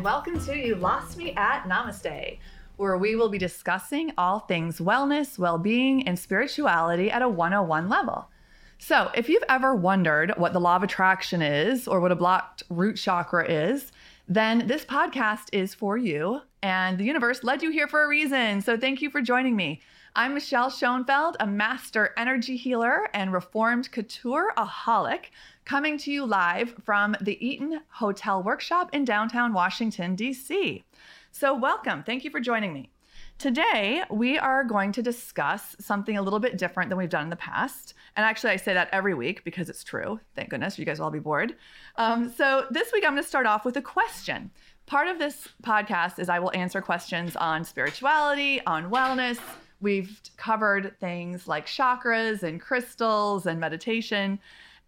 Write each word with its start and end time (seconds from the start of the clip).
and 0.00 0.04
welcome 0.06 0.40
to 0.40 0.56
You 0.56 0.76
Lost 0.76 1.18
Me 1.18 1.34
at 1.34 1.64
Namaste, 1.64 2.38
where 2.78 2.96
we 2.96 3.16
will 3.16 3.28
be 3.28 3.36
discussing 3.36 4.12
all 4.16 4.38
things 4.38 4.78
wellness, 4.78 5.38
well 5.38 5.58
being, 5.58 6.08
and 6.08 6.18
spirituality 6.18 7.10
at 7.10 7.20
a 7.20 7.28
101 7.28 7.86
level. 7.90 8.30
So, 8.78 9.10
if 9.14 9.28
you've 9.28 9.44
ever 9.46 9.74
wondered 9.74 10.32
what 10.38 10.54
the 10.54 10.58
law 10.58 10.76
of 10.76 10.82
attraction 10.82 11.42
is 11.42 11.86
or 11.86 12.00
what 12.00 12.12
a 12.12 12.16
blocked 12.16 12.62
root 12.70 12.96
chakra 12.96 13.46
is, 13.46 13.92
then 14.26 14.66
this 14.66 14.86
podcast 14.86 15.48
is 15.52 15.74
for 15.74 15.98
you. 15.98 16.40
And 16.62 16.96
the 16.96 17.04
universe 17.04 17.44
led 17.44 17.62
you 17.62 17.70
here 17.70 17.86
for 17.86 18.02
a 18.02 18.08
reason. 18.08 18.62
So, 18.62 18.78
thank 18.78 19.02
you 19.02 19.10
for 19.10 19.20
joining 19.20 19.54
me. 19.54 19.82
I'm 20.16 20.34
Michelle 20.34 20.70
Schoenfeld, 20.70 21.36
a 21.38 21.46
master 21.46 22.12
energy 22.16 22.56
healer 22.56 23.08
and 23.14 23.32
reformed 23.32 23.92
couture 23.92 24.52
aholic, 24.56 25.26
coming 25.64 25.98
to 25.98 26.10
you 26.10 26.26
live 26.26 26.74
from 26.84 27.14
the 27.20 27.44
Eaton 27.46 27.80
Hotel 27.90 28.42
Workshop 28.42 28.90
in 28.92 29.04
downtown 29.04 29.52
Washington, 29.52 30.16
D.C. 30.16 30.82
So, 31.30 31.54
welcome. 31.54 32.02
Thank 32.02 32.24
you 32.24 32.30
for 32.30 32.40
joining 32.40 32.72
me. 32.72 32.90
Today, 33.38 34.02
we 34.10 34.36
are 34.36 34.64
going 34.64 34.90
to 34.92 35.02
discuss 35.02 35.76
something 35.78 36.16
a 36.16 36.22
little 36.22 36.40
bit 36.40 36.58
different 36.58 36.88
than 36.88 36.98
we've 36.98 37.08
done 37.08 37.24
in 37.24 37.30
the 37.30 37.36
past. 37.36 37.94
And 38.16 38.26
actually, 38.26 38.50
I 38.50 38.56
say 38.56 38.74
that 38.74 38.88
every 38.90 39.14
week 39.14 39.44
because 39.44 39.70
it's 39.70 39.84
true. 39.84 40.18
Thank 40.34 40.50
goodness. 40.50 40.76
You 40.76 40.84
guys 40.84 40.98
will 40.98 41.04
all 41.04 41.12
be 41.12 41.20
bored. 41.20 41.54
Um, 41.94 42.28
so, 42.30 42.66
this 42.70 42.92
week, 42.92 43.04
I'm 43.04 43.12
going 43.12 43.22
to 43.22 43.28
start 43.28 43.46
off 43.46 43.64
with 43.64 43.76
a 43.76 43.82
question. 43.82 44.50
Part 44.86 45.06
of 45.06 45.20
this 45.20 45.48
podcast 45.62 46.18
is 46.18 46.28
I 46.28 46.40
will 46.40 46.50
answer 46.52 46.80
questions 46.80 47.36
on 47.36 47.64
spirituality, 47.64 48.60
on 48.66 48.90
wellness, 48.90 49.38
We've 49.80 50.20
covered 50.36 50.98
things 51.00 51.48
like 51.48 51.66
chakras 51.66 52.42
and 52.42 52.60
crystals 52.60 53.46
and 53.46 53.58
meditation. 53.58 54.38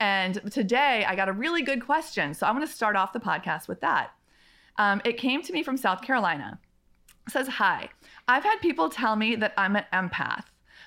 And 0.01 0.41
today 0.51 1.05
I 1.07 1.17
got 1.17 1.29
a 1.29 1.33
really 1.33 1.63
good 1.63 1.85
question. 1.85 2.34
So 2.34 2.47
I'm 2.47 2.55
going 2.55 2.67
to 2.67 2.73
start 2.73 2.97
off 2.97 3.12
the 3.12 3.21
podcast 3.21 3.69
with 3.69 3.81
that. 3.81 4.11
Um, 4.77 5.01
it 5.05 5.17
came 5.17 5.43
to 5.43 5.53
me 5.53 5.62
from 5.62 5.77
South 5.77 6.03
Carolina. 6.03 6.59
It 7.27 7.33
says, 7.33 7.49
Hi, 7.49 7.89
I've 8.29 8.45
had 8.45 8.59
people 8.61 8.89
tell 8.89 9.17
me 9.17 9.37
that 9.37 9.55
I'm 9.57 9.77
an 9.77 9.84
empath, 9.93 10.45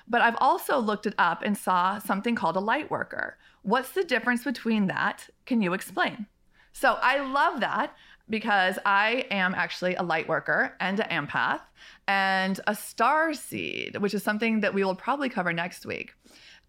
but 0.08 0.20
I've 0.20 0.36
also 0.38 0.78
looked 0.78 1.06
it 1.06 1.14
up 1.18 1.42
and 1.42 1.56
saw 1.56 1.98
something 1.98 2.34
called 2.34 2.56
a 2.56 2.60
light 2.60 2.90
worker. 2.90 3.38
What's 3.62 3.90
the 3.92 4.04
difference 4.04 4.44
between 4.44 4.86
that? 4.86 5.28
Can 5.46 5.62
you 5.62 5.72
explain? 5.72 6.26
So 6.72 6.98
I 7.00 7.20
love 7.20 7.60
that 7.60 7.96
because 8.28 8.78
I 8.84 9.26
am 9.30 9.54
actually 9.54 9.94
a 9.94 10.02
light 10.02 10.28
worker 10.28 10.74
and 10.80 11.00
an 11.00 11.26
empath 11.26 11.60
and 12.08 12.60
a 12.66 12.74
star 12.74 13.34
seed, 13.34 13.96
which 13.98 14.14
is 14.14 14.22
something 14.22 14.60
that 14.60 14.74
we 14.74 14.84
will 14.84 14.94
probably 14.94 15.28
cover 15.28 15.52
next 15.52 15.86
week. 15.86 16.14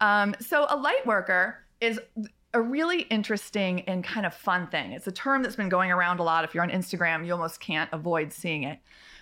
Um, 0.02 0.36
so, 0.40 0.68
a 0.70 0.78
light 0.78 1.06
worker 1.06 1.58
is 1.82 2.00
a 2.54 2.62
really 2.62 3.02
interesting 3.02 3.82
and 3.82 4.04
kind 4.04 4.26
of 4.26 4.34
fun 4.34 4.68
thing. 4.68 4.92
It's 4.92 5.08
a 5.08 5.12
term 5.12 5.44
that's 5.44 5.56
been 5.56 5.70
going 5.70 5.92
around 5.92 6.20
a 6.20 6.24
lot. 6.24 6.44
If 6.44 6.54
you're 6.54 6.64
on 6.64 6.70
Instagram, 6.70 7.26
you 7.26 7.34
almost 7.34 7.60
can't 7.60 7.90
avoid 7.92 8.32
seeing 8.32 8.64
it. 8.64 8.80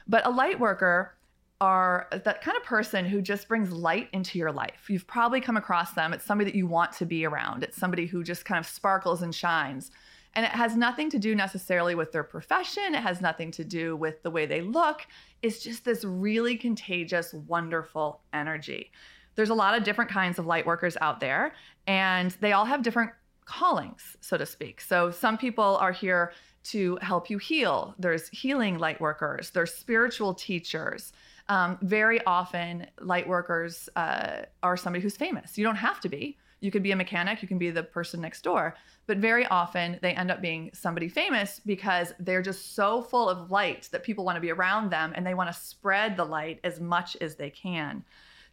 But 0.08 0.25
a 0.25 0.30
light 0.30 0.59
worker 0.59 1.16
are 1.61 2.08
that 2.11 2.41
kind 2.41 2.58
of 2.58 2.63
person 2.63 3.06
who 3.06 3.22
just 3.22 3.47
brings 3.47 3.72
light 3.72 4.09
into 4.11 4.38
your 4.38 4.52
life. 4.52 4.89
You've 4.89 5.08
probably 5.08 5.39
come 5.41 5.58
across 5.58 5.94
them. 5.94 6.13
It's 6.13 6.25
somebody 6.25 6.52
that 6.52 6.58
you 6.58 6.67
want 6.67 6.91
to 6.94 7.06
be 7.06 7.25
around. 7.25 7.63
It's 7.63 7.78
somebody 7.78 8.06
who 8.06 8.23
just 8.23 8.45
kind 8.45 8.59
of 8.59 8.67
sparkles 8.67 9.22
and 9.22 9.33
shines. 9.33 9.91
And 10.36 10.45
it 10.45 10.52
has 10.52 10.75
nothing 10.75 11.09
to 11.11 11.19
do 11.19 11.33
necessarily 11.33 11.95
with 11.95 12.11
their 12.11 12.23
profession, 12.23 12.94
it 12.94 13.02
has 13.02 13.22
nothing 13.22 13.52
to 13.52 13.64
do 13.64 13.95
with 13.95 14.22
the 14.22 14.30
way 14.30 14.45
they 14.45 14.61
look. 14.61 15.08
It's 15.41 15.64
just 15.64 15.86
this 15.86 16.03
really 16.03 16.58
contagious, 16.58 17.33
wonderful 17.33 18.22
energy. 18.33 18.91
There's 19.36 19.50
a 19.50 19.53
lot 19.53 19.78
of 19.78 19.83
different 19.83 20.11
kinds 20.11 20.39
of 20.39 20.45
light 20.45 20.66
workers 20.66 20.97
out 21.02 21.19
there, 21.19 21.53
and 21.88 22.31
they 22.41 22.53
all 22.53 22.66
have 22.66 22.83
different 22.83 23.11
callings, 23.45 24.17
so 24.22 24.38
to 24.38 24.45
speak. 24.45 24.81
So 24.81 25.11
some 25.11 25.38
people 25.38 25.78
are 25.78 25.91
here 25.91 26.33
to 26.66 26.97
help 27.02 27.30
you 27.30 27.38
heal. 27.38 27.94
There's 28.00 28.28
healing 28.30 28.78
light 28.78 29.00
workers, 29.00 29.51
there's 29.51 29.74
spiritual 29.74 30.34
teachers. 30.34 31.13
Um, 31.47 31.78
very 31.84 32.25
often, 32.25 32.88
light 33.00 33.28
workers 33.28 33.88
uh, 33.95 34.41
are 34.63 34.75
somebody 34.75 35.03
who's 35.03 35.16
famous. 35.16 35.57
You 35.59 35.63
don't 35.63 35.75
have 35.75 36.00
to 36.01 36.09
be. 36.09 36.38
You 36.59 36.71
could 36.71 36.83
be 36.83 36.91
a 36.91 36.95
mechanic, 36.95 37.41
you 37.41 37.47
can 37.47 37.57
be 37.57 37.69
the 37.69 37.83
person 37.83 38.21
next 38.21 38.43
door. 38.43 38.75
But 39.07 39.17
very 39.17 39.45
often 39.47 39.99
they 40.01 40.13
end 40.13 40.31
up 40.31 40.41
being 40.41 40.71
somebody 40.73 41.09
famous 41.09 41.61
because 41.66 42.13
they're 42.19 42.41
just 42.41 42.75
so 42.75 43.01
full 43.01 43.29
of 43.29 43.51
light 43.51 43.89
that 43.91 44.03
people 44.03 44.25
want 44.25 44.35
to 44.38 44.41
be 44.41 44.51
around 44.51 44.89
them 44.89 45.13
and 45.15 45.25
they 45.25 45.33
want 45.33 45.53
to 45.53 45.59
spread 45.59 46.17
the 46.17 46.25
light 46.25 46.59
as 46.63 46.79
much 46.79 47.15
as 47.21 47.35
they 47.35 47.49
can. 47.49 48.03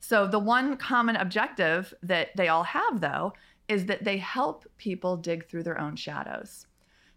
So, 0.01 0.27
the 0.27 0.39
one 0.39 0.77
common 0.77 1.17
objective 1.17 1.95
that 2.03 2.31
they 2.37 2.49
all 2.49 2.65
have, 2.65 3.01
though, 3.01 3.35
is 3.69 3.87
that 3.87 4.05
they 4.05 4.19
help 4.19 4.67
people 4.77 5.17
dig 5.17 5.49
through 5.49 5.63
their 5.63 5.81
own 5.81 5.95
shadows. 5.95 6.67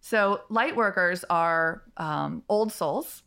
So, 0.01 0.41
light 0.49 0.75
workers 0.75 1.25
are 1.29 1.81
um, 1.97 2.43
old 2.47 2.71
souls 2.71 3.23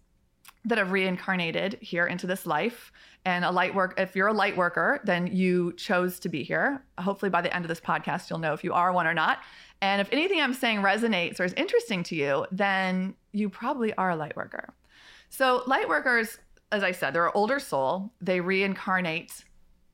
that 0.64 0.78
have 0.78 0.92
reincarnated 0.92 1.78
here 1.80 2.06
into 2.06 2.26
this 2.26 2.46
life. 2.46 2.92
And 3.24 3.44
a 3.44 3.50
light 3.50 3.74
work, 3.74 3.94
if 3.98 4.16
you're 4.16 4.28
a 4.28 4.32
light 4.32 4.56
worker, 4.56 5.00
then 5.04 5.26
you 5.26 5.72
chose 5.74 6.18
to 6.20 6.28
be 6.28 6.42
here. 6.42 6.82
Hopefully, 6.98 7.30
by 7.30 7.40
the 7.40 7.54
end 7.54 7.64
of 7.64 7.68
this 7.68 7.80
podcast, 7.80 8.30
you'll 8.30 8.38
know 8.38 8.52
if 8.52 8.64
you 8.64 8.72
are 8.72 8.92
one 8.92 9.06
or 9.06 9.14
not. 9.14 9.38
And 9.80 10.00
if 10.00 10.08
anything 10.12 10.40
I'm 10.40 10.54
saying 10.54 10.80
resonates 10.80 11.38
or 11.38 11.44
is 11.44 11.52
interesting 11.54 12.02
to 12.04 12.16
you, 12.16 12.46
then 12.50 13.14
you 13.32 13.48
probably 13.48 13.94
are 13.94 14.10
a 14.10 14.16
light 14.16 14.36
worker. 14.36 14.74
So, 15.30 15.62
light 15.66 15.88
workers, 15.88 16.38
as 16.72 16.82
I 16.82 16.92
said, 16.92 17.12
they're 17.12 17.26
an 17.26 17.32
older 17.34 17.60
soul. 17.60 18.12
They 18.20 18.40
reincarnate 18.40 19.44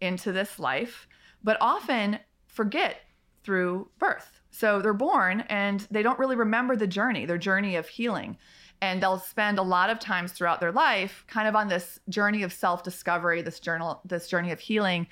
into 0.01 0.33
this 0.33 0.59
life, 0.59 1.09
but 1.43 1.57
often 1.61 2.19
forget 2.47 3.01
through 3.43 3.89
birth. 3.99 4.41
So, 4.51 4.81
they're 4.81 4.93
born 4.95 5.43
and 5.49 5.87
they 5.91 6.03
don't 6.03 6.19
really 6.19 6.37
remember 6.37 6.77
the 6.77 6.87
journey, 6.87 7.27
their 7.27 7.39
journey 7.39 7.77
of 7.77 7.89
healing. 7.89 8.39
And 8.81 9.03
they'll 9.03 9.19
spend 9.19 9.59
a 9.59 9.63
lot 9.63 9.89
of 9.89 9.99
times 9.99 10.33
throughout 10.33 10.61
their 10.61 10.73
life 10.73 11.25
kind 11.27 11.49
of 11.49 11.57
on 11.57 11.69
this 11.69 11.99
journey 12.09 12.43
of 12.43 12.53
self 12.53 12.83
discovery, 12.83 13.41
this, 13.41 13.61
journal, 13.61 14.01
this 14.05 14.29
journey 14.29 14.53
of 14.53 14.61
healing 14.61 15.07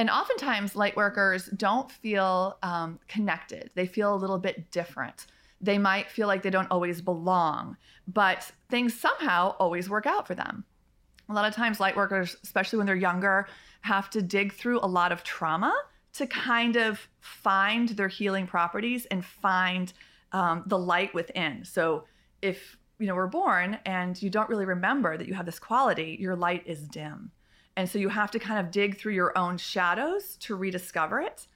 and 0.00 0.08
oftentimes, 0.08 0.74
light 0.76 0.96
workers 0.96 1.44
don't 1.44 1.92
feel 1.92 2.56
um, 2.62 2.98
connected, 3.06 3.70
they 3.74 3.86
feel 3.86 4.14
a 4.14 4.16
little 4.16 4.38
bit 4.38 4.70
different. 4.70 5.26
They 5.60 5.76
might 5.76 6.10
feel 6.10 6.26
like 6.26 6.42
they 6.42 6.48
don't 6.48 6.70
always 6.70 7.02
belong, 7.02 7.76
but 8.08 8.50
things 8.70 8.98
somehow 8.98 9.56
always 9.58 9.90
work 9.90 10.06
out 10.06 10.26
for 10.26 10.34
them. 10.34 10.64
A 11.28 11.34
lot 11.34 11.46
of 11.46 11.54
times, 11.54 11.80
light 11.80 11.96
workers, 11.96 12.34
especially 12.42 12.78
when 12.78 12.86
they're 12.86 12.96
younger, 12.96 13.46
have 13.82 14.08
to 14.10 14.22
dig 14.22 14.54
through 14.54 14.80
a 14.80 14.88
lot 14.88 15.12
of 15.12 15.22
trauma 15.22 15.74
to 16.14 16.26
kind 16.26 16.76
of 16.76 17.06
find 17.20 17.90
their 17.90 18.08
healing 18.08 18.46
properties 18.46 19.04
and 19.10 19.22
find 19.22 19.92
um, 20.32 20.62
the 20.64 20.78
light 20.78 21.12
within. 21.12 21.62
So, 21.66 22.04
if 22.40 22.78
you 23.00 23.06
know 23.06 23.14
we're 23.14 23.26
born 23.26 23.78
and 23.86 24.20
you 24.22 24.30
don't 24.30 24.48
really 24.48 24.66
remember 24.66 25.16
that 25.16 25.26
you 25.26 25.34
have 25.34 25.46
this 25.46 25.58
quality, 25.58 26.16
your 26.20 26.36
light 26.36 26.62
is 26.66 26.82
dim. 26.82 27.32
And 27.76 27.88
so 27.88 27.98
you 27.98 28.08
have 28.10 28.30
to 28.32 28.38
kind 28.38 28.64
of 28.64 28.70
dig 28.70 28.98
through 28.98 29.14
your 29.14 29.36
own 29.38 29.56
shadows 29.56 30.36
to 30.40 30.54
rediscover 30.54 31.20
it. 31.20 31.46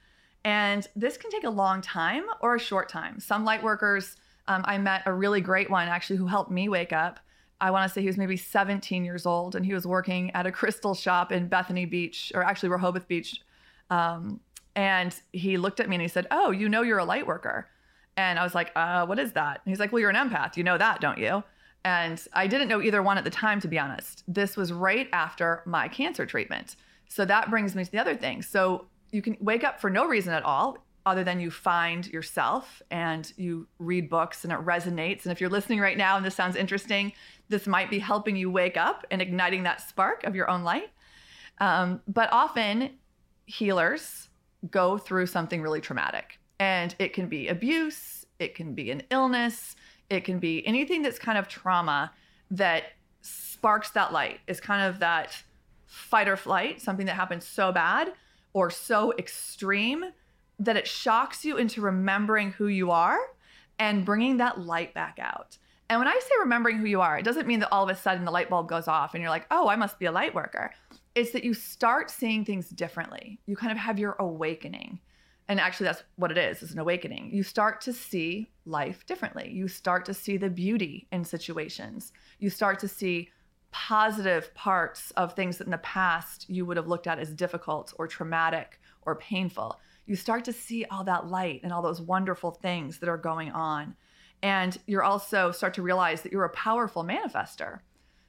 And 0.43 0.87
this 0.95 1.17
can 1.17 1.29
take 1.29 1.43
a 1.43 1.49
long 1.49 1.81
time 1.81 2.23
or 2.41 2.55
a 2.55 2.59
short 2.59 2.89
time. 2.89 3.19
Some 3.19 3.45
light 3.45 3.61
workers, 3.61 4.15
um, 4.47 4.63
I 4.65 4.77
met 4.77 5.03
a 5.05 5.13
really 5.13 5.41
great 5.41 5.69
one 5.69 5.87
actually 5.87 6.17
who 6.17 6.27
helped 6.27 6.51
me 6.51 6.69
wake 6.69 6.93
up. 6.93 7.19
I 7.61 7.71
want 7.71 7.87
to 7.87 7.93
say 7.93 8.01
he 8.01 8.07
was 8.07 8.17
maybe 8.17 8.37
17 8.37 9.05
years 9.05 9.25
old 9.25 9.55
and 9.55 9.65
he 9.65 9.73
was 9.73 9.87
working 9.87 10.31
at 10.31 10.45
a 10.45 10.51
crystal 10.51 10.93
shop 10.93 11.31
in 11.31 11.47
Bethany 11.47 11.85
Beach, 11.85 12.31
or 12.35 12.43
actually 12.43 12.69
Rehoboth 12.69 13.07
Beach. 13.07 13.41
Um, 13.89 14.39
and 14.75 15.15
he 15.31 15.57
looked 15.57 15.79
at 15.79 15.87
me 15.87 15.95
and 15.95 16.01
he 16.01 16.07
said, 16.07 16.27
Oh, 16.31 16.51
you 16.51 16.69
know 16.69 16.81
you're 16.81 16.97
a 16.97 17.05
light 17.05 17.25
worker. 17.25 17.69
And 18.17 18.39
I 18.39 18.43
was 18.43 18.55
like, 18.55 18.71
uh, 18.75 19.05
What 19.05 19.19
is 19.19 19.33
that? 19.33 19.61
And 19.63 19.71
he's 19.71 19.79
like, 19.79 19.91
Well, 19.91 19.99
you're 19.99 20.09
an 20.09 20.15
empath. 20.15 20.57
You 20.57 20.63
know 20.63 20.77
that, 20.77 21.01
don't 21.01 21.17
you? 21.17 21.43
And 21.83 22.21
I 22.33 22.47
didn't 22.47 22.67
know 22.67 22.81
either 22.81 23.03
one 23.03 23.17
at 23.17 23.23
the 23.23 23.29
time, 23.29 23.59
to 23.61 23.67
be 23.67 23.77
honest. 23.77 24.23
This 24.27 24.57
was 24.57 24.73
right 24.73 25.07
after 25.13 25.61
my 25.65 25.87
cancer 25.87 26.25
treatment. 26.25 26.75
So 27.09 27.25
that 27.25 27.51
brings 27.51 27.75
me 27.75 27.85
to 27.85 27.91
the 27.91 27.99
other 27.99 28.15
thing. 28.15 28.41
So 28.41 28.87
you 29.11 29.21
can 29.21 29.37
wake 29.39 29.63
up 29.63 29.79
for 29.79 29.89
no 29.89 30.07
reason 30.07 30.33
at 30.33 30.43
all, 30.43 30.85
other 31.05 31.23
than 31.23 31.39
you 31.39 31.51
find 31.51 32.07
yourself 32.07 32.81
and 32.89 33.31
you 33.37 33.67
read 33.77 34.09
books 34.09 34.43
and 34.43 34.51
it 34.51 34.59
resonates. 34.59 35.23
And 35.23 35.31
if 35.31 35.39
you're 35.39 35.49
listening 35.49 35.79
right 35.79 35.97
now 35.97 36.17
and 36.17 36.25
this 36.25 36.35
sounds 36.35 36.55
interesting, 36.55 37.13
this 37.47 37.67
might 37.67 37.91
be 37.91 37.99
helping 37.99 38.35
you 38.35 38.49
wake 38.49 38.75
up 38.75 39.05
and 39.11 39.21
igniting 39.21 39.63
that 39.63 39.81
spark 39.81 40.23
of 40.23 40.35
your 40.35 40.49
own 40.49 40.63
light. 40.63 40.89
Um, 41.59 42.01
but 42.07 42.29
often 42.31 42.97
healers 43.45 44.29
go 44.71 44.97
through 44.97 45.27
something 45.27 45.61
really 45.61 45.79
traumatic, 45.79 46.39
and 46.59 46.95
it 46.99 47.13
can 47.13 47.27
be 47.27 47.47
abuse, 47.47 48.25
it 48.39 48.55
can 48.55 48.73
be 48.73 48.91
an 48.91 49.03
illness, 49.09 49.75
it 50.09 50.23
can 50.23 50.39
be 50.39 50.65
anything 50.67 51.01
that's 51.01 51.19
kind 51.19 51.37
of 51.37 51.47
trauma 51.47 52.11
that 52.51 52.83
sparks 53.21 53.89
that 53.91 54.13
light, 54.13 54.39
is 54.47 54.59
kind 54.59 54.83
of 54.83 54.99
that 54.99 55.35
fight 55.85 56.27
or 56.27 56.37
flight, 56.37 56.81
something 56.81 57.05
that 57.05 57.15
happens 57.15 57.45
so 57.45 57.71
bad 57.71 58.13
or 58.53 58.69
so 58.69 59.13
extreme 59.17 60.05
that 60.59 60.77
it 60.77 60.87
shocks 60.87 61.43
you 61.43 61.57
into 61.57 61.81
remembering 61.81 62.51
who 62.51 62.67
you 62.67 62.91
are 62.91 63.19
and 63.79 64.05
bringing 64.05 64.37
that 64.37 64.59
light 64.61 64.93
back 64.93 65.17
out. 65.19 65.57
And 65.89 65.99
when 65.99 66.07
I 66.07 66.19
say 66.21 66.31
remembering 66.39 66.77
who 66.77 66.85
you 66.85 67.01
are, 67.01 67.17
it 67.17 67.25
doesn't 67.25 67.47
mean 67.47 67.59
that 67.59 67.71
all 67.71 67.83
of 67.83 67.89
a 67.89 67.99
sudden 67.99 68.25
the 68.25 68.31
light 68.31 68.49
bulb 68.49 68.67
goes 68.67 68.87
off 68.87 69.13
and 69.13 69.21
you're 69.21 69.29
like, 69.29 69.45
oh, 69.51 69.67
I 69.67 69.75
must 69.75 69.99
be 69.99 70.05
a 70.05 70.11
light 70.11 70.33
worker. 70.33 70.73
It's 71.13 71.31
that 71.31 71.43
you 71.43 71.53
start 71.53 72.09
seeing 72.09 72.43
things 72.43 72.69
differently. 72.69 73.39
You 73.45 73.55
kind 73.55 73.71
of 73.71 73.77
have 73.77 73.99
your 73.99 74.15
awakening. 74.19 74.99
And 75.47 75.59
actually, 75.59 75.85
that's 75.85 76.03
what 76.15 76.31
it 76.31 76.37
is, 76.37 76.63
it's 76.63 76.71
an 76.71 76.79
awakening. 76.79 77.29
You 77.31 77.43
start 77.43 77.81
to 77.81 77.93
see 77.93 78.49
life 78.65 79.05
differently. 79.05 79.51
You 79.51 79.67
start 79.67 80.05
to 80.05 80.13
see 80.13 80.37
the 80.37 80.49
beauty 80.49 81.07
in 81.11 81.23
situations. 81.23 82.13
You 82.39 82.49
start 82.49 82.79
to 82.79 82.87
see 82.87 83.29
positive 83.71 84.53
parts 84.55 85.11
of 85.11 85.33
things 85.33 85.57
that 85.57 85.67
in 85.67 85.71
the 85.71 85.77
past 85.79 86.49
you 86.49 86.65
would 86.65 86.77
have 86.77 86.87
looked 86.87 87.07
at 87.07 87.19
as 87.19 87.33
difficult 87.33 87.93
or 87.99 88.07
traumatic 88.07 88.79
or 89.01 89.15
painful. 89.15 89.79
You 90.05 90.15
start 90.15 90.45
to 90.45 90.53
see 90.53 90.85
all 90.85 91.03
that 91.03 91.27
light 91.27 91.59
and 91.63 91.73
all 91.73 91.81
those 91.81 92.01
wonderful 92.01 92.51
things 92.51 92.99
that 92.99 93.09
are 93.09 93.17
going 93.17 93.51
on. 93.51 93.95
And 94.41 94.77
you're 94.87 95.03
also 95.03 95.51
start 95.51 95.73
to 95.75 95.81
realize 95.81 96.21
that 96.21 96.31
you're 96.31 96.45
a 96.45 96.49
powerful 96.49 97.03
manifester. 97.03 97.79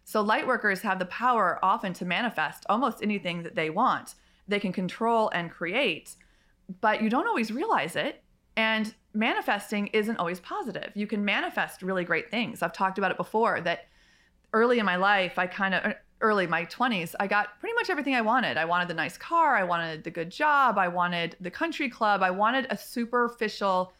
So 0.05 0.21
light 0.21 0.47
workers 0.47 0.83
have 0.83 0.99
the 0.99 1.07
power 1.07 1.59
often 1.63 1.93
to 1.95 2.05
manifest 2.05 2.67
almost 2.69 3.03
anything 3.03 3.43
that 3.43 3.55
they 3.55 3.71
want. 3.71 4.15
They 4.49 4.61
can 4.61 4.73
control 4.73 5.31
and 5.31 5.51
create, 5.51 6.15
but 6.81 7.03
you 7.03 7.11
don't 7.11 7.27
always 7.27 7.51
realize 7.51 7.97
it. 7.97 8.23
And 8.57 8.95
manifesting 9.13 9.89
isn't 9.89 10.17
always 10.17 10.41
positive. 10.41 10.93
You 10.95 11.07
can 11.07 11.25
manifest 11.25 11.83
really 11.83 12.05
great 12.05 12.31
things. 12.31 12.63
I've 12.63 12.73
talked 12.73 12.99
about 12.99 13.11
it 13.11 13.17
before 13.17 13.61
that 13.63 13.87
early 14.53 14.79
in 14.79 14.87
my 14.87 14.97
life, 14.97 15.39
I 15.39 15.47
kind 15.47 15.75
of 15.75 15.85
er, 15.85 16.01
early 16.23 16.47
my 16.47 16.65
20s, 16.65 17.15
I 17.21 17.27
got 17.27 17.61
pretty 17.61 17.75
much 17.75 17.91
everything 17.91 18.15
I 18.15 18.23
wanted. 18.23 18.57
I 18.57 18.65
wanted 18.65 18.89
the 18.89 18.95
nice 18.95 19.19
car, 19.19 19.55
I 19.57 19.65
wanted 19.65 20.05
the 20.05 20.11
good 20.11 20.31
job, 20.31 20.79
I 20.79 20.89
wanted 20.89 21.37
the 21.41 21.51
country 21.51 21.91
club, 21.91 22.23
I 22.23 22.31
wanted 22.31 22.67
a 22.71 22.77
superficial 22.77 23.93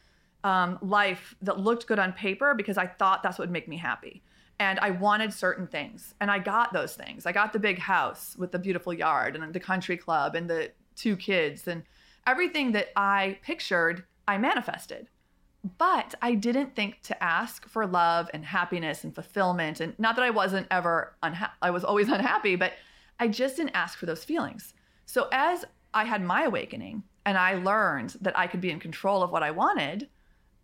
um, 0.45 0.79
life 0.81 1.35
that 1.43 1.59
looked 1.59 1.87
good 1.87 1.99
on 1.99 2.13
paper 2.13 2.55
because 2.55 2.79
I 2.79 2.87
thought 2.87 3.23
that's 3.23 3.39
what 3.39 3.49
would 3.49 3.53
make 3.53 3.69
me 3.69 3.77
happy. 3.77 4.23
And 4.59 4.79
I 4.79 4.91
wanted 4.91 5.35
certain 5.35 5.67
things, 5.67 6.15
and 6.21 6.31
I 6.31 6.39
got 6.39 6.73
those 6.73 6.95
things. 6.95 7.27
I 7.27 7.33
got 7.33 7.53
the 7.53 7.59
big 7.59 7.79
house 7.79 8.35
with 8.39 8.53
the 8.53 8.59
beautiful 8.59 8.95
yard, 8.95 9.37
and 9.37 9.53
the 9.53 9.61
country 9.61 9.99
club, 9.99 10.35
and 10.35 10.49
the 10.49 10.71
two 10.95 11.17
kids, 11.17 11.69
and 11.69 11.83
everything 12.27 12.73
that 12.73 12.89
I 12.97 13.39
pictured, 13.43 14.05
I 14.27 14.39
manifested. 14.39 15.09
But 15.79 16.15
I 16.23 16.35
didn't 16.35 16.77
think 16.77 17.03
to 17.03 17.23
ask 17.23 17.69
for 17.69 17.87
love 17.87 18.31
and 18.33 18.45
happiness 18.45 19.05
and 19.05 19.15
fulfillment. 19.15 19.81
And 19.81 19.99
not 19.99 20.17
that 20.17 20.25
I 20.25 20.31
wasn't 20.31 20.67
ever 20.71 21.17
unhappy, 21.23 21.53
I 21.63 21.71
was 21.71 21.85
always 21.85 22.09
unhappy, 22.19 22.57
but 22.57 22.73
I 23.19 23.29
just 23.29 23.57
didn't 23.57 23.75
ask 23.75 23.99
for 23.99 24.07
those 24.07 24.25
feelings. 24.25 24.75
So 25.07 25.29
as 25.33 25.65
I 25.95 26.05
had 26.05 26.23
my 26.23 26.45
awakening 26.45 27.03
and 27.25 27.39
I 27.39 27.55
learned 27.55 28.17
that 28.21 28.39
I 28.39 28.47
could 28.47 28.61
be 28.61 28.71
in 28.71 28.79
control 28.79 29.23
of 29.23 29.31
what 29.31 29.43
I 29.43 29.51
wanted, 29.51 30.09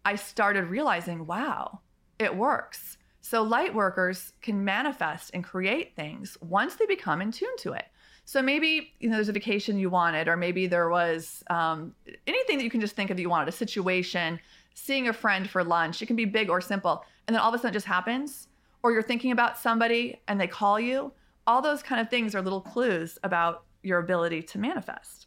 I 0.05 0.17
started 0.17 0.65
realizing, 0.65 1.27
wow, 1.27 1.81
it 2.19 2.37
works. 2.37 2.99
So 3.21 3.43
light 3.43 3.75
workers 3.75 4.33
can 4.43 4.65
manifest 4.65 5.31
and 5.33 5.45
create 5.45 5.95
things 5.95 6.37
once 6.41 6.75
they 6.75 6.87
become 6.87 7.23
in 7.23 7.31
tune 7.31 7.57
to 7.59 7.73
it. 7.73 7.87
So 8.25 8.41
maybe 8.41 8.93
you 9.01 9.09
know 9.09 9.17
there's 9.17 9.29
a 9.29 9.33
vacation 9.33 9.79
you 9.79 9.91
wanted, 9.91 10.29
or 10.29 10.37
maybe 10.37 10.67
there 10.67 10.89
was 10.89 11.43
um, 11.51 11.95
anything 12.27 12.59
that 12.59 12.65
you 12.65 12.71
can 12.71 12.81
just 12.81 12.95
think 12.95 13.11
of 13.11 13.17
that 13.17 13.23
you 13.23 13.29
wanted, 13.29 13.49
a 13.49 13.53
situation, 13.53 14.39
seeing 14.75 15.09
a 15.09 15.13
friend 15.13 15.49
for 15.49 15.65
lunch. 15.65 16.03
It 16.03 16.07
can 16.07 16.17
be 16.17 16.25
big 16.25 16.49
or 16.49 16.61
simple. 16.61 17.05
And 17.27 17.35
then 17.35 17.41
all 17.41 17.49
of 17.49 17.55
a 17.55 17.59
sudden 17.59 17.71
it 17.71 17.75
just 17.75 17.87
happens. 17.87 18.49
Or 18.83 18.93
you're 18.93 19.03
thinking 19.03 19.33
about 19.33 19.59
somebody 19.59 20.21
and 20.29 20.41
they 20.41 20.47
call 20.47 20.81
you. 20.81 21.13
All 21.47 21.63
those 21.63 21.83
kind 21.83 22.01
of 22.01 22.09
things 22.09 22.35
are 22.35 22.43
little 22.43 22.61
clues 22.61 23.19
about 23.23 23.65
your 23.83 23.99
ability 23.99 24.43
to 24.43 24.59
manifest. 24.59 25.27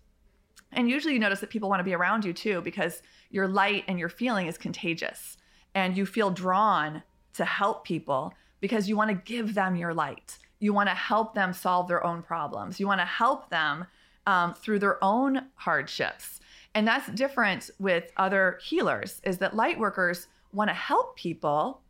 And 0.71 0.89
usually 0.89 1.13
you 1.13 1.19
notice 1.19 1.39
that 1.39 1.50
people 1.50 1.69
want 1.69 1.80
to 1.80 1.86
be 1.86 1.94
around 1.94 2.25
you 2.25 2.33
too 2.33 2.62
because 2.62 3.01
your 3.30 3.48
light 3.48 3.83
and 3.88 4.00
your 4.00 4.09
feeling 4.09 4.48
is 4.48 4.57
contagious. 4.57 5.38
And 5.74 5.95
you 5.95 6.06
feel 6.06 6.31
drawn 6.31 7.03
to 7.33 7.45
help 7.45 7.86
people 7.86 8.33
because 8.62 8.88
you 8.89 8.95
want 8.95 9.09
to 9.09 9.15
give 9.15 9.53
them 9.53 9.75
your 9.75 9.94
light. 9.94 10.38
You 10.59 10.73
want 10.73 10.89
to 10.89 10.95
help 10.95 11.35
them 11.35 11.53
solve 11.53 11.87
their 11.87 12.05
own 12.05 12.21
problems. 12.21 12.79
You 12.79 12.87
want 12.87 13.01
to 13.01 13.05
help 13.05 13.49
them 13.49 13.85
um, 14.27 14.53
through 14.53 14.79
their 14.79 15.03
own 15.03 15.47
hardships. 15.55 16.39
And 16.73 16.87
that's 16.87 17.07
different 17.11 17.69
with 17.79 18.11
other 18.17 18.59
healers 18.63 19.21
is 19.23 19.37
that 19.37 19.55
light 19.55 19.79
workers 19.79 20.27
want 20.51 20.69
to 20.69 20.73
help 20.73 21.15
people 21.15 21.81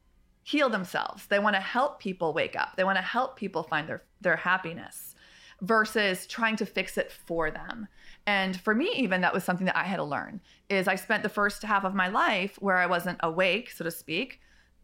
heal 0.44 0.70
themselves. 0.70 1.26
They 1.26 1.40
want 1.40 1.56
to 1.56 1.60
help 1.60 2.00
people 2.00 2.34
wake 2.34 2.56
up. 2.56 2.76
They 2.76 2.84
want 2.84 2.98
to 2.98 3.02
help 3.02 3.36
people 3.36 3.64
find 3.64 3.90
their 3.90 4.04
their 4.22 4.36
happiness 4.36 5.16
versus 5.62 6.28
trying 6.28 6.56
to 6.58 6.66
fix 6.66 6.98
it 6.98 7.12
for 7.12 7.50
them. 7.50 7.88
And 8.28 8.60
for 8.60 8.76
me 8.76 8.92
even 8.96 9.22
that 9.22 9.34
was 9.34 9.44
something 9.44 9.66
that 9.66 9.78
I 9.78 9.84
had 9.84 9.98
to 9.98 10.04
learn 10.04 10.42
is 10.70 10.88
I 10.88 10.96
spent 10.96 11.24
the 11.24 11.30
first 11.30 11.64
half 11.64 11.84
of 11.84 11.96
my 11.96 12.10
life 12.10 12.58
where 12.60 12.78
I 12.78 12.86
wasn't 12.86 13.20
awake, 13.24 13.72
so 13.72 13.84
to 13.84 13.92
speak, 13.92 14.42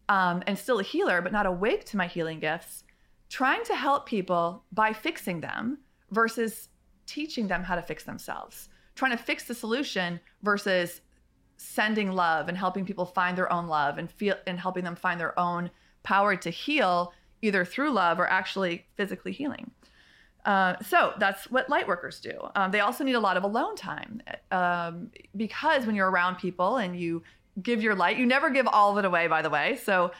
um, 0.10 0.42
and 0.48 0.58
still 0.58 0.80
a 0.80 0.84
healer, 0.84 1.22
but 1.22 1.32
not 1.32 1.46
awake 1.46 1.86
to 1.86 1.98
my 1.98 2.08
healing 2.08 2.40
gifts, 2.40 2.84
trying 3.32 3.64
to 3.64 3.76
help 3.76 4.06
people 4.06 4.64
by 4.72 4.94
fixing 4.94 5.42
them 5.42 5.80
versus 6.12 6.70
teaching 7.08 7.48
them 7.48 7.64
how 7.64 7.76
to 7.76 7.82
fix 7.82 8.04
themselves 8.04 8.70
trying 8.96 9.18
to 9.18 9.24
fix 9.24 9.46
the 9.46 9.56
solution 9.56 10.20
versus 10.44 11.02
sending 11.58 12.12
love 12.12 12.48
and 12.48 12.58
helping 12.58 12.86
people 12.86 13.06
find 13.06 13.38
their 13.38 13.52
own 13.52 13.68
love 13.68 13.98
and 13.98 14.12
feel 14.12 14.36
and 14.48 14.60
helping 14.60 14.84
them 14.84 14.96
find 14.96 15.20
their 15.20 15.38
own 15.40 15.70
power 16.04 16.36
to 16.36 16.50
heal 16.50 17.14
either 17.42 17.66
through 17.66 17.92
love 17.92 18.20
or 18.20 18.28
actually 18.28 18.86
physically 18.96 19.32
healing. 19.32 19.72
Uh, 20.46 20.76
so 20.82 21.14
that's 21.20 21.50
what 21.52 21.70
light 21.70 21.88
workers 21.88 22.20
do. 22.20 22.32
Um, 22.56 22.72
they 22.72 22.80
also 22.80 23.04
need 23.04 23.14
a 23.14 23.20
lot 23.20 23.38
of 23.38 23.44
alone 23.44 23.76
time 23.76 24.22
um, 24.52 25.12
because 25.36 25.86
when 25.86 25.96
you're 25.96 26.10
around 26.10 26.38
people 26.38 26.78
and 26.78 27.00
you 27.00 27.22
give 27.62 27.84
your 27.84 27.94
light, 27.94 28.18
you 28.18 28.26
never 28.26 28.50
give 28.50 28.68
all 28.68 28.92
of 28.92 28.98
it 28.98 29.06
away, 29.06 29.28
by 29.28 29.44
the 29.44 29.50
way. 29.50 29.80
So, 29.84 30.12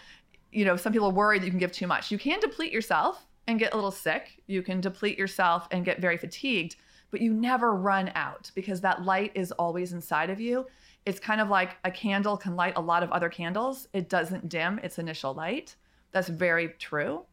you 0.52 0.66
know, 0.66 0.76
some 0.76 0.94
people 0.94 1.12
worry 1.12 1.40
that 1.40 1.46
you 1.46 1.52
can 1.52 1.60
give 1.60 1.72
too 1.72 1.88
much. 1.88 2.12
You 2.12 2.18
can 2.18 2.40
deplete 2.40 2.72
yourself 2.72 3.26
and 3.48 3.60
get 3.60 3.74
a 3.74 3.76
little 3.76 3.92
sick. 3.92 4.42
You 4.48 4.62
can 4.62 4.82
deplete 4.82 5.18
yourself 5.18 5.68
and 5.72 5.86
get 5.86 6.00
very 6.00 6.18
fatigued 6.18 6.76
but 7.12 7.22
you 7.22 7.34
never 7.34 7.76
run 7.76 8.12
out 8.16 8.50
because 8.56 8.82
that 8.82 9.04
light 9.04 9.32
is 9.36 9.52
always 9.52 9.94
inside 9.94 10.30
of 10.30 10.40
you. 10.40 10.66
It's 11.06 11.20
kind 11.20 11.42
of 11.42 11.50
like 11.50 11.78
a 11.84 11.92
candle 11.92 12.38
can 12.38 12.56
light 12.56 12.74
a 12.78 12.82
lot 12.82 13.04
of 13.04 13.12
other 13.12 13.30
candles, 13.30 13.88
it 13.94 14.10
doesn't 14.10 14.50
dim 14.50 14.80
its 14.80 14.98
initial 14.98 15.34
light. 15.34 15.76
That's 16.12 16.30
very 16.30 16.70
true. 16.80 17.26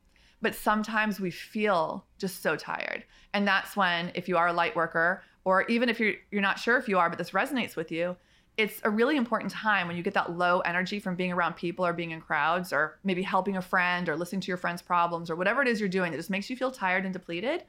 But 0.43 0.55
sometimes 0.55 1.21
we 1.21 1.31
feel 1.31 2.05
just 2.19 2.43
so 2.43 2.56
tired. 2.56 3.05
And 3.35 3.47
that's 3.47 3.76
when, 3.76 4.12
if 4.14 4.29
you 4.29 4.37
are 4.37 4.49
a 4.49 4.53
light 4.53 4.76
worker, 4.76 5.23
or 5.44 5.62
even 5.64 5.88
if 5.88 5.99
you're, 5.99 6.14
you're 6.31 6.43
not 6.43 6.59
sure 6.59 6.76
if 6.76 6.88
you 6.88 6.99
are, 6.99 7.09
but 7.09 7.19
this 7.19 7.31
resonates 7.31 7.75
with 7.75 7.91
you, 7.91 8.17
it's 8.58 8.81
a 8.84 8.90
really 8.90 9.16
important 9.16 9.50
time 9.50 9.87
when 9.87 9.96
you 9.96 10.02
get 10.02 10.12
that 10.14 10.37
low 10.37 10.60
energy 10.60 10.99
from 10.99 11.14
being 11.14 11.32
around 11.32 11.55
people 11.55 11.87
or 11.87 11.94
being 11.94 12.10
in 12.10 12.20
crowds 12.20 12.72
or 12.72 12.99
maybe 13.05 13.22
helping 13.22 13.56
a 13.56 13.62
friend 13.62 14.08
or 14.08 14.16
listening 14.16 14.43
to 14.43 14.49
your 14.49 14.56
friend's 14.58 14.82
problems 14.82 15.31
or 15.31 15.37
whatever 15.37 15.62
it 15.62 15.69
is 15.69 15.81
you're 15.81 15.88
doing 15.88 16.10
that 16.10 16.19
just 16.19 16.28
makes 16.28 16.50
you 16.50 16.56
feel 16.56 16.70
tired 16.70 17.05
and 17.05 17.12
depleted 17.14 17.62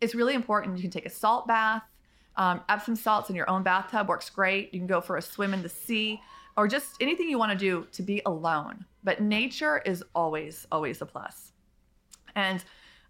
it's 0.00 0.14
really 0.14 0.34
important. 0.34 0.76
You 0.76 0.82
can 0.82 0.90
take 0.90 1.06
a 1.06 1.10
salt 1.10 1.46
bath. 1.46 1.82
Um, 2.36 2.62
Epsom 2.68 2.96
salts 2.96 3.28
in 3.28 3.36
your 3.36 3.48
own 3.50 3.62
bathtub 3.62 4.08
works 4.08 4.30
great. 4.30 4.72
You 4.72 4.80
can 4.80 4.86
go 4.86 5.00
for 5.00 5.16
a 5.16 5.22
swim 5.22 5.52
in 5.52 5.62
the 5.62 5.68
sea 5.68 6.20
or 6.56 6.66
just 6.66 6.96
anything 7.00 7.28
you 7.28 7.38
want 7.38 7.52
to 7.52 7.58
do 7.58 7.86
to 7.92 8.02
be 8.02 8.22
alone. 8.26 8.84
But 9.04 9.20
nature 9.20 9.78
is 9.84 10.02
always, 10.14 10.66
always 10.72 11.00
a 11.02 11.06
plus. 11.06 11.52
And 12.34 12.64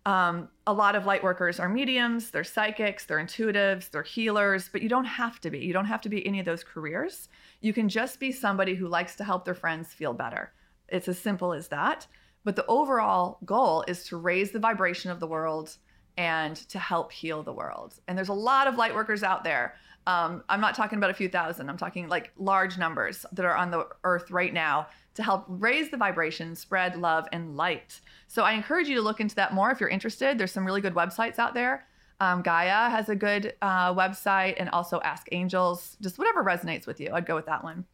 um, 0.07 0.49
a 0.67 0.73
lot 0.73 0.95
of 0.95 1.05
light 1.05 1.23
workers 1.23 1.61
are 1.61 1.69
mediums, 1.69 2.31
they're 2.31 2.45
psychics, 2.45 3.05
they're 3.05 3.19
intuitives, 3.19 3.91
they're 3.91 4.03
healers, 4.03 4.69
but 4.73 4.81
you 4.83 4.89
don't 4.89 5.05
have 5.05 5.41
to 5.43 5.51
be. 5.51 5.59
You 5.59 5.73
don't 5.73 5.85
have 5.85 6.01
to 6.03 6.09
be 6.09 6.27
any 6.27 6.41
of 6.41 6.47
those 6.47 6.65
careers. 6.65 7.29
You 7.61 7.73
can 7.73 7.89
just 7.89 8.19
be 8.19 8.33
somebody 8.33 8.75
who 8.75 8.89
likes 8.89 9.15
to 9.17 9.25
help 9.25 9.45
their 9.45 9.55
friends 9.55 9.93
feel 9.93 10.15
better. 10.15 10.53
It's 10.89 11.09
as 11.09 11.19
simple 11.19 11.53
as 11.53 11.69
that. 11.69 12.07
But 12.45 12.57
the 12.57 12.67
overall 12.67 13.39
goal 13.45 13.85
is 13.87 14.05
to 14.07 14.17
raise 14.17 14.51
the 14.51 14.59
vibration 14.59 15.11
of 15.11 15.21
the 15.21 15.27
world 15.27 15.77
and 16.17 16.57
to 16.57 16.79
help 16.79 17.13
heal 17.13 17.43
the 17.43 17.53
world. 17.53 17.95
And 18.09 18.17
there's 18.17 18.31
a 18.31 18.35
lot 18.35 18.67
of 18.67 18.77
light 18.77 18.95
workers 18.95 19.23
out 19.23 19.45
there. 19.45 19.75
Um, 20.07 20.43
I'm 20.49 20.61
not 20.61 20.75
talking 20.75 20.97
about 20.97 21.11
a 21.11 21.15
few 21.15 21.29
thousand, 21.29 21.69
I'm 21.69 21.77
talking 21.77 22.09
like 22.09 22.33
large 22.39 22.79
numbers 22.79 23.27
that 23.33 23.45
are 23.45 23.55
on 23.55 23.71
the 23.71 23.87
earth 24.03 24.31
right 24.31 24.53
now 24.53 24.87
to 25.21 25.25
help 25.25 25.45
raise 25.49 25.91
the 25.91 25.97
vibration, 25.97 26.57
spread 26.57 26.97
love 26.97 27.29
and 27.33 27.57
light. 27.57 28.01
So 28.27 28.43
I 28.43 28.53
encourage 28.53 28.89
you 28.89 28.97
to 28.97 29.03
look 29.03 29.21
into 29.21 29.35
that 29.37 29.53
more 29.53 29.71
if 29.71 29.81
you're 29.81 29.89
interested. 29.89 30.39
There's 30.39 30.53
some 30.53 30.65
really 30.65 30.81
good 30.81 30.95
websites 30.95 31.39
out 31.39 31.55
there. 31.55 31.87
Um, 32.21 32.43
Gaia 32.43 32.91
has 32.91 33.09
a 33.09 33.15
good 33.15 33.55
uh, 33.63 33.95
website 33.95 34.55
and 34.59 34.69
also 34.71 35.01
Ask 35.01 35.29
Angels, 35.33 35.97
just 36.01 36.19
whatever 36.19 36.45
resonates 36.45 36.87
with 36.87 37.01
you. 37.01 37.11
I'd 37.13 37.27
go 37.27 37.35
with 37.35 37.47
that 37.47 37.65
one. 37.65 37.85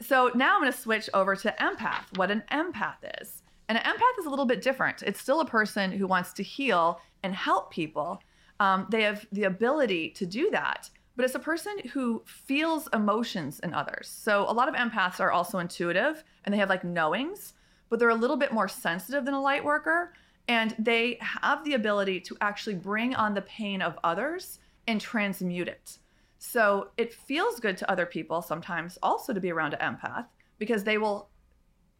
So 0.00 0.30
now 0.34 0.54
I'm 0.54 0.60
going 0.60 0.72
to 0.72 0.78
switch 0.78 1.08
over 1.14 1.34
to 1.36 1.54
empath, 1.60 2.16
what 2.16 2.30
an 2.30 2.42
empath 2.52 2.96
is. 3.20 3.42
And 3.68 3.78
an 3.78 3.84
empath 3.84 4.20
is 4.20 4.26
a 4.26 4.30
little 4.30 4.44
bit 4.44 4.62
different. 4.62 5.02
It's 5.02 5.20
still 5.20 5.40
a 5.40 5.46
person 5.46 5.92
who 5.92 6.06
wants 6.06 6.32
to 6.34 6.42
heal 6.42 7.00
and 7.22 7.34
help 7.34 7.70
people, 7.70 8.22
um, 8.60 8.86
they 8.90 9.02
have 9.02 9.26
the 9.32 9.44
ability 9.44 10.10
to 10.10 10.26
do 10.26 10.50
that. 10.50 10.88
But 11.16 11.24
it's 11.24 11.34
a 11.34 11.40
person 11.40 11.78
who 11.92 12.22
feels 12.26 12.88
emotions 12.92 13.58
in 13.60 13.72
others. 13.72 14.08
So 14.08 14.42
a 14.48 14.52
lot 14.52 14.68
of 14.68 14.74
empaths 14.74 15.18
are 15.18 15.32
also 15.32 15.58
intuitive 15.58 16.22
and 16.44 16.52
they 16.52 16.58
have 16.58 16.68
like 16.68 16.84
knowings, 16.84 17.54
but 17.88 17.98
they're 17.98 18.10
a 18.10 18.14
little 18.14 18.36
bit 18.36 18.52
more 18.52 18.68
sensitive 18.68 19.24
than 19.24 19.34
a 19.34 19.40
light 19.40 19.64
worker. 19.64 20.12
And 20.48 20.74
they 20.78 21.18
have 21.20 21.64
the 21.64 21.74
ability 21.74 22.20
to 22.20 22.36
actually 22.40 22.76
bring 22.76 23.14
on 23.14 23.34
the 23.34 23.42
pain 23.42 23.82
of 23.82 23.98
others 24.04 24.60
and 24.86 25.00
transmute 25.00 25.68
it. 25.68 25.98
So 26.38 26.90
it 26.96 27.14
feels 27.14 27.60
good 27.60 27.76
to 27.78 27.90
other 27.90 28.06
people 28.06 28.42
sometimes 28.42 28.98
also 29.02 29.32
to 29.32 29.40
be 29.40 29.50
around 29.50 29.74
an 29.74 29.96
empath 29.96 30.26
because 30.58 30.84
they 30.84 30.98
will 30.98 31.30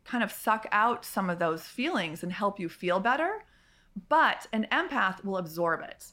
kind 0.05 0.23
of 0.23 0.31
suck 0.31 0.67
out 0.73 1.05
some 1.05 1.29
of 1.29 1.39
those 1.39 1.63
feelings 1.63 2.23
and 2.23 2.33
help 2.33 2.61
you 2.61 2.69
feel 2.69 3.01
better 3.01 3.45
but 4.09 4.47
an 4.53 4.67
empath 4.71 5.25
will 5.25 5.39
absorb 5.39 5.81
it 5.83 6.07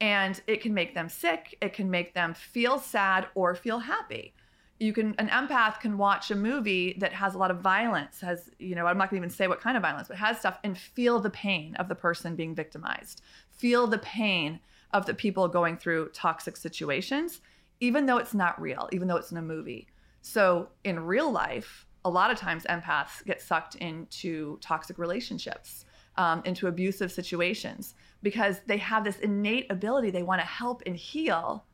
and 0.00 0.40
it 0.46 0.62
can 0.62 0.72
make 0.74 0.94
them 0.94 1.08
sick. 1.08 1.56
It 1.60 1.72
can 1.72 1.90
make 1.90 2.14
them 2.14 2.34
feel 2.34 2.78
sad 2.78 3.28
or 3.34 3.54
feel 3.54 3.80
happy. 3.80 4.34
you 4.80 4.94
can 4.94 5.14
an 5.18 5.28
empath 5.28 5.78
can 5.78 5.98
watch 5.98 6.30
a 6.30 6.34
movie 6.34 6.96
that 6.98 7.12
has 7.12 7.34
a 7.34 7.38
lot 7.38 7.50
of 7.50 7.60
violence 7.60 8.20
has 8.20 8.50
you 8.58 8.74
know 8.74 8.86
i'm 8.86 8.96
not 8.96 9.10
going 9.10 9.20
to 9.20 9.26
even 9.26 9.30
say 9.36 9.46
what 9.46 9.60
kind 9.60 9.76
of 9.76 9.82
violence 9.82 10.08
but 10.08 10.16
has 10.16 10.38
stuff 10.38 10.58
and 10.64 10.76
feel 10.76 11.20
the 11.20 11.30
pain 11.30 11.74
of 11.76 11.86
the 11.88 11.94
person 11.94 12.34
being 12.34 12.54
victimized 12.54 13.20
feel 13.50 13.86
the 13.86 13.98
pain 13.98 14.58
of 14.92 15.04
the 15.06 15.14
people 15.14 15.46
going 15.48 15.76
through 15.76 16.08
toxic 16.14 16.56
situations 16.56 17.40
even 17.80 18.06
though 18.06 18.16
it's 18.16 18.34
not 18.34 18.60
real 18.60 18.88
even 18.90 19.06
though 19.06 19.16
it's 19.16 19.30
in 19.30 19.36
a 19.36 19.42
movie 19.42 19.86
so 20.22 20.68
in 20.82 20.98
real 20.98 21.30
life 21.30 21.86
a 22.06 22.10
lot 22.10 22.30
of 22.30 22.38
times 22.38 22.64
empaths 22.64 23.22
get 23.26 23.40
sucked 23.42 23.74
into 23.76 24.56
toxic 24.62 24.96
relationships 24.98 25.84
um, 26.16 26.42
into 26.44 26.66
abusive 26.66 27.12
situations 27.12 27.94
because 28.22 28.60
they 28.66 28.78
have 28.78 29.04
this 29.04 29.18
innate 29.18 29.66
ability 29.70 30.10
they 30.10 30.22
want 30.22 30.40
to 30.40 30.46
help 30.46 30.82
and 30.86 30.96
heal 30.96 31.64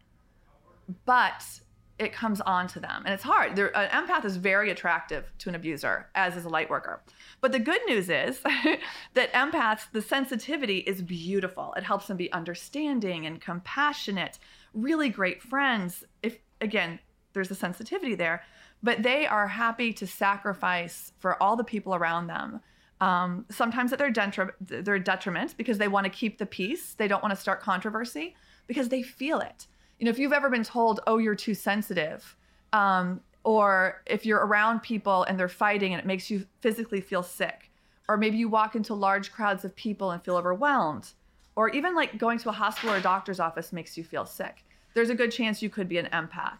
but 1.04 1.42
it 1.98 2.12
comes 2.12 2.40
on 2.42 2.66
to 2.68 2.80
them 2.80 3.02
and 3.04 3.14
it's 3.14 3.22
hard. 3.22 3.56
They're, 3.56 3.76
an 3.76 3.88
empath 3.88 4.24
is 4.24 4.36
very 4.36 4.70
attractive 4.70 5.32
to 5.38 5.48
an 5.48 5.54
abuser 5.54 6.08
as 6.14 6.36
is 6.36 6.44
a 6.44 6.48
light 6.48 6.68
worker. 6.68 7.02
But 7.40 7.52
the 7.52 7.58
good 7.58 7.80
news 7.86 8.10
is 8.10 8.40
that 9.14 9.32
empaths 9.32 9.90
the 9.92 10.02
sensitivity 10.02 10.78
is 10.78 11.00
beautiful. 11.00 11.72
It 11.76 11.84
helps 11.84 12.06
them 12.06 12.16
be 12.16 12.30
understanding 12.32 13.26
and 13.26 13.40
compassionate 13.40 14.38
really 14.74 15.08
great 15.08 15.42
friends. 15.42 16.04
If 16.22 16.38
again 16.60 16.98
there's 17.32 17.50
a 17.50 17.54
sensitivity 17.54 18.14
there 18.14 18.42
but 18.82 19.02
they 19.02 19.26
are 19.26 19.48
happy 19.48 19.92
to 19.92 20.06
sacrifice 20.06 21.12
for 21.18 21.42
all 21.42 21.56
the 21.56 21.64
people 21.64 21.94
around 21.94 22.26
them 22.26 22.60
um, 23.00 23.44
sometimes 23.50 23.92
at 23.92 23.98
their, 23.98 24.12
detri- 24.12 24.52
their 24.60 24.98
detriment 24.98 25.54
because 25.56 25.78
they 25.78 25.88
want 25.88 26.04
to 26.04 26.10
keep 26.10 26.38
the 26.38 26.46
peace 26.46 26.94
they 26.94 27.08
don't 27.08 27.22
want 27.22 27.34
to 27.34 27.40
start 27.40 27.60
controversy 27.60 28.34
because 28.66 28.88
they 28.88 29.02
feel 29.02 29.40
it 29.40 29.66
you 29.98 30.04
know, 30.04 30.10
if 30.10 30.18
you've 30.18 30.32
ever 30.32 30.50
been 30.50 30.64
told, 30.64 31.00
oh, 31.06 31.18
you're 31.18 31.34
too 31.34 31.54
sensitive, 31.54 32.36
um, 32.72 33.20
or 33.44 34.02
if 34.06 34.26
you're 34.26 34.44
around 34.44 34.80
people 34.80 35.22
and 35.24 35.38
they're 35.38 35.48
fighting 35.48 35.94
and 35.94 36.00
it 36.00 36.06
makes 36.06 36.30
you 36.30 36.46
physically 36.60 37.00
feel 37.00 37.22
sick, 37.22 37.70
or 38.08 38.16
maybe 38.16 38.36
you 38.36 38.48
walk 38.48 38.76
into 38.76 38.94
large 38.94 39.32
crowds 39.32 39.64
of 39.64 39.74
people 39.74 40.10
and 40.10 40.22
feel 40.22 40.36
overwhelmed, 40.36 41.12
or 41.54 41.70
even 41.70 41.94
like 41.94 42.18
going 42.18 42.38
to 42.38 42.48
a 42.50 42.52
hospital 42.52 42.94
or 42.94 42.98
a 42.98 43.00
doctor's 43.02 43.40
office 43.40 43.72
makes 43.72 43.96
you 43.96 44.04
feel 44.04 44.26
sick, 44.26 44.64
there's 44.94 45.10
a 45.10 45.14
good 45.14 45.30
chance 45.30 45.62
you 45.62 45.70
could 45.70 45.88
be 45.88 45.98
an 45.98 46.08
empath. 46.12 46.58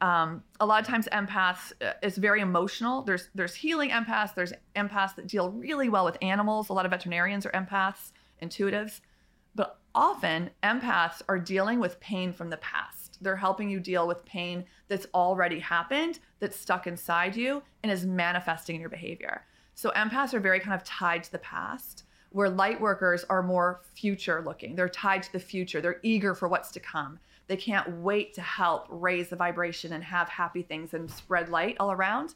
Um, 0.00 0.42
a 0.60 0.66
lot 0.66 0.80
of 0.82 0.86
times 0.86 1.08
empaths 1.12 1.72
uh, 1.80 1.92
is 2.02 2.18
very 2.18 2.40
emotional 2.40 3.02
there's 3.02 3.28
there's 3.34 3.54
healing 3.54 3.90
empaths 3.90 4.34
there's 4.34 4.52
empaths 4.74 5.14
that 5.14 5.28
deal 5.28 5.50
really 5.52 5.88
well 5.88 6.04
with 6.04 6.18
animals 6.20 6.68
a 6.68 6.72
lot 6.72 6.84
of 6.84 6.90
veterinarians 6.90 7.46
are 7.46 7.52
empaths 7.52 8.10
intuitives 8.42 9.00
but 9.54 9.78
often 9.94 10.50
empaths 10.62 11.22
are 11.28 11.38
dealing 11.38 11.78
with 11.78 12.00
pain 12.00 12.32
from 12.32 12.50
the 12.50 12.56
past. 12.58 13.18
They're 13.20 13.36
helping 13.36 13.70
you 13.70 13.78
deal 13.78 14.06
with 14.08 14.24
pain 14.24 14.64
that's 14.88 15.06
already 15.14 15.60
happened, 15.60 16.18
that's 16.40 16.58
stuck 16.58 16.86
inside 16.86 17.36
you, 17.36 17.62
and 17.82 17.92
is 17.92 18.04
manifesting 18.04 18.74
in 18.74 18.80
your 18.80 18.90
behavior. 18.90 19.46
So 19.74 19.90
empaths 19.90 20.34
are 20.34 20.40
very 20.40 20.60
kind 20.60 20.74
of 20.74 20.84
tied 20.84 21.24
to 21.24 21.32
the 21.32 21.38
past, 21.38 22.04
where 22.30 22.50
light 22.50 22.80
workers 22.80 23.24
are 23.30 23.42
more 23.42 23.82
future 23.94 24.42
looking. 24.44 24.74
They're 24.74 24.88
tied 24.88 25.22
to 25.24 25.32
the 25.32 25.38
future, 25.38 25.80
they're 25.80 26.00
eager 26.02 26.34
for 26.34 26.48
what's 26.48 26.72
to 26.72 26.80
come. 26.80 27.20
They 27.46 27.56
can't 27.56 27.98
wait 27.98 28.34
to 28.34 28.40
help 28.40 28.86
raise 28.88 29.28
the 29.28 29.36
vibration 29.36 29.92
and 29.92 30.02
have 30.04 30.28
happy 30.28 30.62
things 30.62 30.94
and 30.94 31.10
spread 31.10 31.48
light 31.48 31.76
all 31.78 31.92
around. 31.92 32.34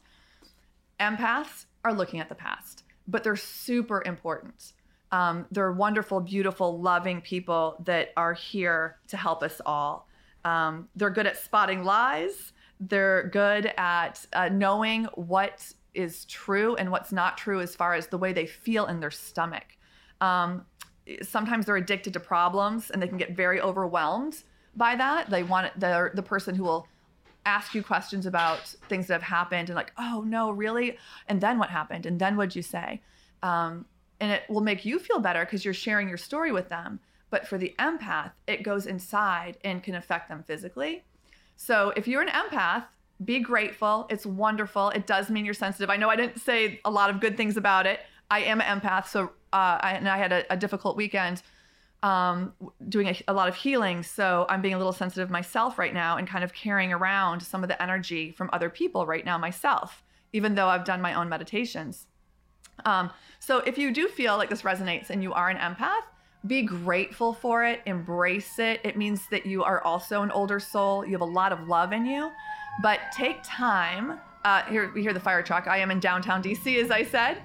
Empaths 0.99 1.65
are 1.83 1.93
looking 1.93 2.19
at 2.19 2.29
the 2.29 2.35
past, 2.35 2.83
but 3.07 3.23
they're 3.23 3.35
super 3.35 4.03
important 4.05 4.73
um, 5.11 5.45
they're 5.51 5.71
wonderful, 5.71 6.19
beautiful, 6.19 6.79
loving 6.79 7.21
people 7.21 7.81
that 7.85 8.09
are 8.15 8.33
here 8.33 8.97
to 9.07 9.17
help 9.17 9.41
us 9.41 9.59
all. 9.65 10.07
Um, 10.45 10.87
they're 10.95 11.09
good 11.09 11.25
at 11.25 11.37
spotting 11.37 11.83
lies. 11.83 12.53
They're 12.79 13.29
good 13.29 13.73
at 13.77 14.25
uh, 14.33 14.49
knowing 14.49 15.05
what 15.15 15.73
is 15.93 16.25
true 16.25 16.75
and 16.75 16.91
what's 16.91 17.11
not 17.11 17.37
true 17.37 17.59
as 17.59 17.75
far 17.75 17.95
as 17.95 18.07
the 18.07 18.17
way 18.17 18.31
they 18.31 18.45
feel 18.45 18.85
in 18.85 18.99
their 18.99 19.11
stomach. 19.11 19.77
Um, 20.21 20.65
sometimes 21.23 21.65
they're 21.65 21.75
addicted 21.75 22.13
to 22.13 22.19
problems 22.19 22.91
and 22.91 23.01
they 23.01 23.07
can 23.07 23.17
get 23.17 23.35
very 23.35 23.59
overwhelmed 23.59 24.43
by 24.79 24.95
that. 24.95 25.29
They 25.29 25.43
want 25.43 25.79
they're 25.79 26.11
the 26.15 26.23
person 26.23 26.55
who 26.55 26.63
will 26.63 26.87
ask 27.45 27.75
you 27.75 27.83
questions 27.83 28.25
about 28.25 28.67
things 28.89 29.07
that 29.07 29.13
have 29.13 29.23
happened 29.23 29.69
and 29.69 29.75
like, 29.75 29.93
oh 29.97 30.23
no, 30.25 30.49
really? 30.49 30.97
And 31.27 31.39
then 31.39 31.59
what 31.59 31.69
happened? 31.69 32.05
And 32.05 32.19
then 32.19 32.35
what'd 32.35 32.55
you 32.55 32.63
say? 32.63 33.01
Um, 33.43 33.85
and 34.19 34.31
it 34.31 34.43
will 34.49 34.61
make 34.61 34.85
you 34.85 34.99
feel 34.99 35.19
better 35.19 35.45
because 35.45 35.63
you're 35.63 35.73
sharing 35.73 36.09
your 36.09 36.17
story 36.17 36.51
with 36.51 36.69
them. 36.69 36.99
But 37.29 37.47
for 37.47 37.57
the 37.57 37.75
empath, 37.77 38.31
it 38.47 38.63
goes 38.63 38.87
inside 38.87 39.57
and 39.63 39.83
can 39.83 39.95
affect 39.95 40.29
them 40.29 40.43
physically. 40.43 41.03
So 41.55 41.93
if 41.95 42.07
you're 42.07 42.21
an 42.21 42.29
empath, 42.29 42.85
be 43.23 43.39
grateful. 43.39 44.07
It's 44.09 44.25
wonderful. 44.25 44.89
It 44.89 45.05
does 45.05 45.29
mean 45.29 45.45
you're 45.45 45.53
sensitive. 45.53 45.89
I 45.89 45.97
know 45.97 46.09
I 46.09 46.15
didn't 46.15 46.39
say 46.39 46.79
a 46.85 46.89
lot 46.89 47.09
of 47.09 47.19
good 47.19 47.37
things 47.37 47.57
about 47.57 47.85
it. 47.85 47.99
I 48.31 48.41
am 48.41 48.61
an 48.61 48.79
empath, 48.79 49.07
so 49.07 49.25
uh, 49.51 49.77
I, 49.81 49.93
and 49.93 50.07
I 50.07 50.17
had 50.17 50.31
a, 50.31 50.53
a 50.53 50.57
difficult 50.57 50.95
weekend 50.95 51.41
um, 52.01 52.53
doing 52.87 53.07
a, 53.07 53.15
a, 53.27 53.33
lot 53.33 53.49
of 53.49 53.55
healing. 53.55 54.03
So 54.03 54.45
I'm 54.49 54.61
being 54.61 54.73
a 54.73 54.77
little 54.77 54.93
sensitive 54.93 55.29
myself 55.29 55.77
right 55.77 55.93
now 55.93 56.17
and 56.17 56.27
kind 56.27 56.43
of 56.43 56.53
carrying 56.53 56.93
around 56.93 57.41
some 57.41 57.61
of 57.63 57.67
the 57.67 57.81
energy 57.81 58.31
from 58.31 58.49
other 58.53 58.69
people 58.69 59.05
right 59.05 59.25
now 59.25 59.37
myself, 59.37 60.03
even 60.31 60.55
though 60.55 60.67
I've 60.67 60.85
done 60.85 61.01
my 61.01 61.13
own 61.13 61.27
meditations. 61.27 62.07
Um, 62.85 63.11
so 63.39 63.57
if 63.59 63.77
you 63.77 63.91
do 63.91 64.07
feel 64.07 64.37
like 64.37 64.49
this 64.49 64.61
resonates 64.61 65.09
and 65.09 65.21
you 65.21 65.33
are 65.33 65.49
an 65.49 65.57
empath, 65.57 66.03
be 66.47 66.61
grateful 66.61 67.33
for 67.33 67.65
it, 67.65 67.81
embrace 67.85 68.59
it. 68.59 68.79
It 68.85 68.95
means 68.95 69.27
that 69.29 69.45
you 69.45 69.63
are 69.63 69.83
also 69.83 70.21
an 70.21 70.31
older 70.31 70.59
soul. 70.59 71.05
You 71.05 71.11
have 71.11 71.21
a 71.21 71.25
lot 71.25 71.51
of 71.51 71.67
love 71.67 71.91
in 71.91 72.05
you, 72.05 72.31
but 72.81 72.99
take 73.11 73.39
time. 73.43 74.19
Uh, 74.45 74.63
here 74.63 74.89
we 74.95 75.01
hear 75.01 75.11
the 75.11 75.19
fire 75.19 75.43
truck. 75.43 75.67
I 75.67 75.79
am 75.79 75.91
in 75.91 75.99
downtown 75.99 76.41
DC, 76.41 76.81
as 76.81 76.91
I 76.91 77.03
said. 77.03 77.41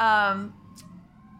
Um, 0.00 0.54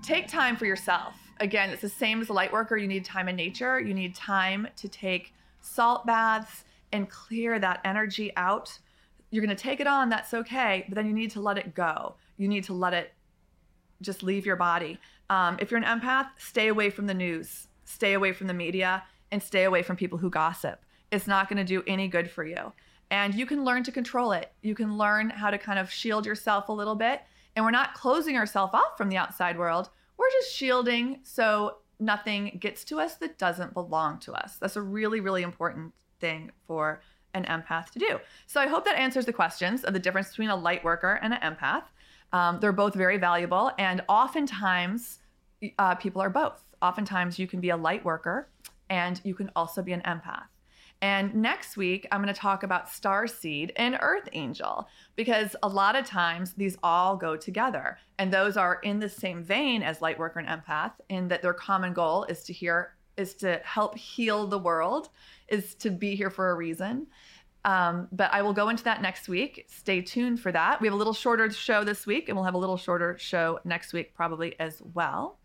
take 0.03 0.29
time 0.29 0.55
for 0.55 0.67
yourself. 0.67 1.22
Again, 1.43 1.71
it's 1.71 1.83
the 1.83 1.89
same 1.89 2.21
as 2.21 2.29
a 2.29 2.33
light 2.33 2.53
worker. 2.53 2.77
You 2.77 2.87
need 2.87 3.05
time 3.05 3.29
in 3.29 3.35
nature. 3.35 3.81
You 3.81 3.95
need 3.95 4.15
time 4.15 4.69
to 4.77 4.89
take 4.89 5.35
salt 5.61 6.07
baths 6.07 6.63
and 6.93 7.11
clear 7.11 7.59
that 7.59 7.81
energy 7.85 8.31
out. 8.37 8.79
You're 9.31 9.45
going 9.45 9.57
to 9.57 9.61
take 9.61 9.81
it 9.81 9.89
on, 9.89 10.09
that's 10.09 10.33
okay, 10.35 10.85
but 10.89 10.95
then 10.95 11.07
you 11.07 11.13
need 11.13 11.33
to 11.33 11.41
let 11.41 11.59
it 11.59 11.75
go. 11.75 12.15
You 12.37 12.47
need 12.47 12.63
to 12.65 12.75
let 12.75 12.95
it 12.95 13.13
just 14.03 14.23
leave 14.23 14.47
your 14.47 14.55
body. 14.55 15.01
Um, 15.31 15.57
if 15.59 15.73
you're 15.73 15.83
an 15.83 16.01
empath, 16.01 16.29
stay 16.39 16.69
away 16.69 16.91
from 16.91 17.07
the 17.07 17.15
news, 17.15 17.67
stay 17.85 18.13
away 18.13 18.33
from 18.33 18.47
the 18.47 18.55
media, 18.55 19.03
and 19.33 19.43
stay 19.43 19.65
away 19.65 19.83
from 19.83 19.97
people 19.97 20.19
who 20.19 20.31
gossip. 20.31 20.85
It's 21.11 21.27
not 21.27 21.49
going 21.49 21.57
to 21.57 21.65
do 21.65 21.83
any 21.89 22.07
good 22.07 22.31
for 22.31 22.45
you. 22.45 22.73
And 23.11 23.35
you 23.35 23.47
can 23.47 23.65
learn 23.65 23.83
to 23.83 23.91
control 23.91 24.31
it. 24.31 24.53
You 24.63 24.77
can 24.77 24.97
learn 24.97 25.31
how 25.31 25.51
to 25.51 25.59
kind 25.59 25.81
of 25.81 25.91
shield 25.91 26.25
yourself 26.25 26.69
a 26.69 26.73
little 26.73 26.95
bit. 26.95 27.21
And 27.57 27.65
we're 27.65 27.73
not 27.73 27.95
closing 27.95 28.37
ourselves 28.37 28.75
off 28.75 28.97
from 28.97 29.09
the 29.09 29.17
outside 29.17 29.59
world. 29.59 29.91
We're 30.23 30.41
just 30.41 30.55
shielding 30.55 31.19
so 31.25 31.79
nothing 31.99 32.57
gets 32.61 32.85
to 32.85 33.01
us 33.01 33.17
that 33.17 33.39
doesn't 33.39 33.75
belong 33.75 34.21
to 34.21 34.33
us. 34.33 34.57
That's 34.57 34.77
a 34.77 34.83
really, 34.83 35.19
really 35.19 35.43
important 35.43 35.95
thing 36.21 36.53
for 36.65 37.03
an 37.35 37.45
empath 37.47 37.91
to 37.91 37.99
do. 37.99 38.21
So 38.47 38.61
I 38.61 38.69
hope 38.69 38.85
that 38.85 38.95
answers 38.97 39.27
the 39.27 39.33
questions 39.33 39.83
of 39.83 39.95
the 39.95 39.99
difference 39.99 40.29
between 40.29 40.51
a 40.51 40.55
light 40.55 40.85
worker 40.85 41.19
and 41.23 41.35
an 41.35 41.41
empath. 41.41 41.83
Um, 42.33 42.61
they're 42.61 42.71
both 42.71 42.95
very 42.95 43.19
valuable, 43.19 43.73
and 43.79 44.01
oftentimes 44.09 45.19
uh, 45.81 45.97
people 45.97 46.23
are 46.23 46.31
both. 46.31 46.63
Oftentimes 46.81 47.41
you 47.41 47.49
can 47.49 47.61
be 47.61 47.71
a 47.71 47.77
light 47.77 48.05
worker 48.05 48.49
and 48.89 49.21
you 49.25 49.35
can 49.35 49.51
also 49.57 49.83
be 49.83 49.93
an 49.93 50.03
empath. 50.03 50.52
And 51.03 51.35
next 51.35 51.77
week, 51.77 52.07
I'm 52.13 52.23
going 52.23 52.33
to 52.33 52.41
talk 52.41 52.63
about 52.63 52.89
star 52.89 53.27
seed 53.27 53.73
and 53.75 53.99
earth 54.01 54.29
angel 54.33 54.87
because 55.17 55.57
a 55.65 55.69
lot 55.69 55.97
of 55.97 56.07
times 56.07 56.55
these 56.55 56.79
all 56.81 57.17
go 57.17 57.37
together. 57.37 57.99
And 58.19 58.33
those 58.33 58.57
are 58.57 58.77
in 58.85 59.01
the 59.01 59.09
same 59.09 59.43
vein 59.43 59.83
as 59.83 60.01
light 60.01 60.17
worker 60.17 60.39
and 60.39 60.49
empath, 60.49 60.93
in 61.09 61.27
that 61.29 61.43
their 61.43 61.55
common 61.55 61.93
goal 61.93 62.23
is 62.25 62.45
to 62.45 62.53
hear, 62.53 62.95
is 63.17 63.35
to 63.35 63.61
help 63.65 63.99
heal 63.99 64.47
the 64.47 64.61
world, 64.61 65.09
is 65.49 65.75
to 65.75 65.91
be 65.91 66.15
here 66.15 66.31
for 66.31 66.51
a 66.51 66.55
reason. 66.55 67.09
Um, 67.65 68.07
but 68.13 68.33
I 68.33 68.43
will 68.43 68.53
go 68.53 68.69
into 68.69 68.85
that 68.85 69.03
next 69.03 69.29
week. 69.29 69.67
Stay 69.69 70.03
tuned 70.03 70.39
for 70.39 70.53
that. 70.53 70.81
We 70.81 70.87
have 70.87 70.95
a 70.95 70.97
little 70.97 71.13
shorter 71.13 71.51
show 71.51 71.83
this 71.83 72.07
week, 72.07 72.29
and 72.29 72.37
we'll 72.37 72.45
have 72.45 72.55
a 72.55 72.59
little 72.59 72.77
shorter 72.77 73.17
show 73.19 73.59
next 73.65 73.93
week, 73.93 74.15
probably 74.15 74.55
as 74.61 74.81
well. 74.95 75.39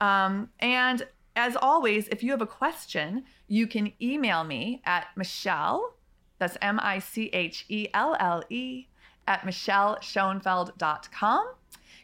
Um, 0.00 0.48
and 0.60 1.06
as 1.36 1.56
always, 1.56 2.08
if 2.08 2.22
you 2.22 2.30
have 2.30 2.42
a 2.42 2.46
question, 2.46 3.24
you 3.48 3.66
can 3.66 3.92
email 4.00 4.44
me 4.44 4.80
at 4.84 5.06
Michelle, 5.16 5.94
that's 6.38 6.56
M 6.62 6.78
I 6.82 6.98
C 6.98 7.30
H 7.32 7.64
E 7.68 7.88
L 7.94 8.16
L 8.20 8.42
E, 8.50 8.86
at 9.26 9.40
michelleschoenfeld.com. 9.42 11.46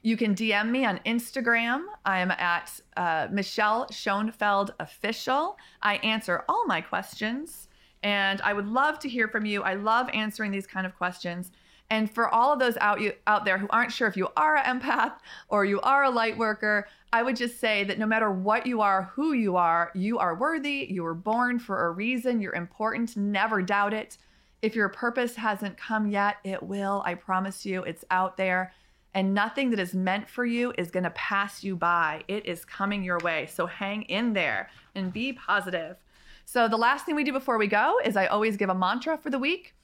You 0.02 0.16
can 0.16 0.34
DM 0.34 0.70
me 0.70 0.87
on 0.87 0.99
Instagram. 1.04 1.84
I 2.06 2.20
am 2.20 2.30
at 2.30 2.80
uh, 2.96 3.28
Michelle 3.30 3.87
Schoenfeld 3.90 4.72
Official. 4.80 5.58
I 5.82 5.96
answer 5.96 6.42
all 6.49 6.64
my 6.66 6.80
questions. 6.80 7.68
And 8.02 8.40
I 8.40 8.54
would 8.54 8.66
love 8.66 8.99
to 9.00 9.10
hear 9.10 9.28
from 9.28 9.44
you. 9.44 9.62
I 9.62 9.75
love 9.75 10.08
answering 10.14 10.52
these 10.52 10.66
kind 10.66 10.87
of 10.87 10.96
questions. 10.96 11.52
And 11.90 12.09
for 12.09 12.28
all 12.28 12.52
of 12.52 12.61
those 12.61 12.76
out 12.80 13.00
you 13.00 13.12
out 13.26 13.44
there 13.44 13.59
who 13.59 13.66
aren't 13.70 13.92
sure 13.92 14.06
if 14.06 14.16
you 14.16 14.28
are 14.37 14.56
an 14.56 14.80
empath 14.80 15.14
or 15.49 15.64
you 15.64 15.80
are 15.80 16.04
a 16.04 16.11
light 16.11 16.38
worker, 16.38 16.87
I 17.12 17.25
would 17.25 17.37
just 17.37 17.59
say 17.59 17.82
that 17.85 17.99
no 17.99 18.06
matter 18.06 18.30
what 18.30 18.66
you 18.66 18.80
are, 18.80 19.11
who 19.14 19.32
you 19.32 19.56
are, 19.56 19.90
you 19.94 20.18
are 20.18 20.37
worthy. 20.37 20.87
You 20.88 21.02
were 21.02 21.14
born 21.14 21.59
for 21.59 21.87
a 21.87 21.90
reason. 21.90 22.40
You're 22.40 22.54
important. 22.54 23.16
Never 23.16 23.61
doubt 23.61 23.92
it. 23.92 24.18
If 24.62 24.76
your 24.76 24.88
purpose 24.88 25.35
hasn't 25.35 25.76
come 25.76 26.09
yet, 26.09 26.37
it 26.44 26.62
will. 26.62 27.02
I 27.04 27.14
promise 27.14 27.66
you, 27.66 27.82
it's 27.82 28.04
out 28.11 28.37
there. 28.37 28.73
And 29.14 29.35
nothing 29.35 29.70
that 29.70 29.80
is 29.80 29.92
meant 29.92 30.28
for 30.28 30.44
you 30.44 30.73
is 30.78 30.92
going 30.92 31.02
to 31.02 31.11
pass 31.11 31.64
you 31.64 31.75
by. 31.75 32.23
It 32.28 32.47
is 32.47 32.64
coming 32.64 33.02
your 33.02 33.18
way. 33.18 33.47
So 33.47 33.66
hang 33.66 34.02
in 34.02 34.32
there 34.32 34.70
and 34.94 35.12
be 35.12 35.32
positive. 35.32 35.97
So, 36.44 36.66
the 36.66 36.76
last 36.76 37.06
thing 37.06 37.14
we 37.14 37.23
do 37.23 37.32
before 37.32 37.59
we 37.59 37.68
go 37.68 38.00
is 38.04 38.16
I 38.16 38.26
always 38.26 38.56
give 38.56 38.70
a 38.70 38.75
mantra 38.75 39.16
for 39.16 39.30
the 39.30 39.38
week. 39.38 39.75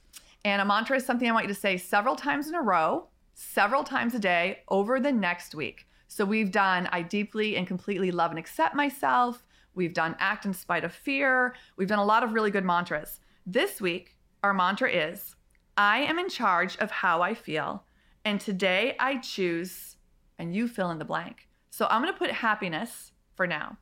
And 0.46 0.62
a 0.62 0.64
mantra 0.64 0.96
is 0.96 1.04
something 1.04 1.28
I 1.28 1.32
want 1.32 1.48
you 1.48 1.52
to 1.52 1.58
say 1.58 1.76
several 1.76 2.14
times 2.14 2.46
in 2.46 2.54
a 2.54 2.62
row, 2.62 3.08
several 3.34 3.82
times 3.82 4.14
a 4.14 4.20
day 4.20 4.60
over 4.68 5.00
the 5.00 5.10
next 5.10 5.56
week. 5.56 5.88
So, 6.06 6.24
we've 6.24 6.52
done 6.52 6.88
I 6.92 7.02
deeply 7.02 7.56
and 7.56 7.66
completely 7.66 8.12
love 8.12 8.30
and 8.30 8.38
accept 8.38 8.76
myself. 8.76 9.44
We've 9.74 9.92
done 9.92 10.14
act 10.20 10.46
in 10.46 10.54
spite 10.54 10.84
of 10.84 10.92
fear. 10.92 11.56
We've 11.76 11.88
done 11.88 11.98
a 11.98 12.04
lot 12.04 12.22
of 12.22 12.32
really 12.32 12.52
good 12.52 12.64
mantras. 12.64 13.18
This 13.44 13.80
week, 13.80 14.14
our 14.44 14.54
mantra 14.54 14.88
is 14.88 15.34
I 15.76 16.02
am 16.02 16.16
in 16.16 16.28
charge 16.28 16.76
of 16.76 16.92
how 16.92 17.22
I 17.22 17.34
feel. 17.34 17.82
And 18.24 18.40
today 18.40 18.94
I 19.00 19.16
choose, 19.16 19.96
and 20.38 20.54
you 20.54 20.68
fill 20.68 20.92
in 20.92 21.00
the 21.00 21.04
blank. 21.04 21.48
So 21.70 21.88
I'm 21.90 22.02
going 22.02 22.14
to 22.14 22.18
put 22.18 22.30
happiness 22.30 23.10
for 23.34 23.48
now. 23.48 23.78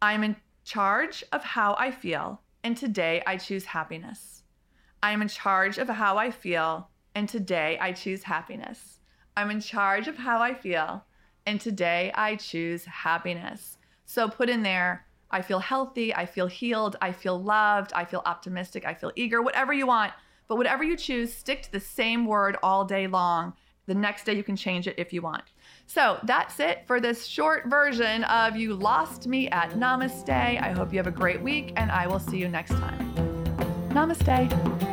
I'm 0.00 0.24
in 0.24 0.36
charge 0.64 1.24
of 1.30 1.44
how 1.44 1.76
I 1.78 1.90
feel. 1.90 2.40
And 2.64 2.74
today 2.74 3.22
I 3.26 3.36
choose 3.36 3.66
happiness. 3.66 4.39
I'm 5.02 5.22
in 5.22 5.28
charge 5.28 5.78
of 5.78 5.88
how 5.88 6.18
I 6.18 6.30
feel. 6.30 6.88
And 7.14 7.28
today 7.28 7.78
I 7.80 7.92
choose 7.92 8.22
happiness. 8.22 9.00
I'm 9.36 9.50
in 9.50 9.60
charge 9.60 10.08
of 10.08 10.16
how 10.16 10.40
I 10.40 10.54
feel. 10.54 11.04
And 11.46 11.60
today 11.60 12.12
I 12.14 12.36
choose 12.36 12.84
happiness. 12.84 13.78
So 14.04 14.28
put 14.28 14.50
in 14.50 14.62
there, 14.62 15.06
I 15.30 15.42
feel 15.42 15.60
healthy, 15.60 16.14
I 16.14 16.26
feel 16.26 16.46
healed, 16.46 16.96
I 17.00 17.12
feel 17.12 17.40
loved, 17.40 17.92
I 17.94 18.04
feel 18.04 18.22
optimistic, 18.26 18.84
I 18.84 18.94
feel 18.94 19.12
eager, 19.16 19.40
whatever 19.42 19.72
you 19.72 19.86
want. 19.86 20.12
But 20.48 20.56
whatever 20.56 20.82
you 20.82 20.96
choose, 20.96 21.32
stick 21.32 21.62
to 21.62 21.72
the 21.72 21.80
same 21.80 22.26
word 22.26 22.56
all 22.62 22.84
day 22.84 23.06
long 23.06 23.54
the 23.90 23.94
next 23.94 24.24
day 24.24 24.34
you 24.34 24.44
can 24.44 24.54
change 24.54 24.86
it 24.86 24.94
if 24.98 25.12
you 25.12 25.20
want. 25.20 25.42
So 25.86 26.18
that's 26.22 26.60
it 26.60 26.86
for 26.86 27.00
this 27.00 27.26
short 27.26 27.66
version 27.66 28.22
of 28.24 28.54
You 28.54 28.74
Lost 28.74 29.26
Me 29.26 29.48
at 29.48 29.70
Namaste. 29.72 30.30
I 30.30 30.70
hope 30.70 30.92
you 30.92 30.98
have 30.98 31.08
a 31.08 31.10
great 31.10 31.42
week 31.42 31.72
and 31.74 31.90
I 31.90 32.06
will 32.06 32.20
see 32.20 32.38
you 32.38 32.48
next 32.48 32.70
time. 32.70 33.12
Namaste. 33.90 34.89